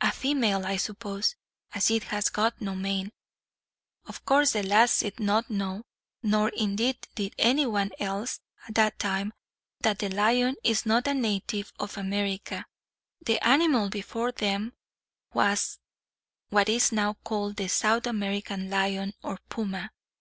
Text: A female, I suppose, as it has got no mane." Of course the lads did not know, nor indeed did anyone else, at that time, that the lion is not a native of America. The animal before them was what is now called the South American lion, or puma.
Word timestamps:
A 0.00 0.10
female, 0.10 0.66
I 0.66 0.76
suppose, 0.76 1.36
as 1.72 1.88
it 1.88 2.02
has 2.02 2.30
got 2.30 2.60
no 2.60 2.74
mane." 2.74 3.12
Of 4.06 4.24
course 4.24 4.50
the 4.54 4.64
lads 4.64 4.98
did 4.98 5.20
not 5.20 5.50
know, 5.50 5.84
nor 6.20 6.48
indeed 6.48 7.06
did 7.14 7.36
anyone 7.38 7.92
else, 8.00 8.40
at 8.66 8.74
that 8.74 8.98
time, 8.98 9.32
that 9.82 10.00
the 10.00 10.08
lion 10.08 10.56
is 10.64 10.84
not 10.84 11.06
a 11.06 11.14
native 11.14 11.72
of 11.78 11.96
America. 11.96 12.66
The 13.24 13.38
animal 13.46 13.88
before 13.88 14.32
them 14.32 14.72
was 15.32 15.78
what 16.48 16.68
is 16.68 16.90
now 16.90 17.12
called 17.22 17.54
the 17.54 17.68
South 17.68 18.08
American 18.08 18.70
lion, 18.70 19.12
or 19.22 19.38
puma. 19.48 19.92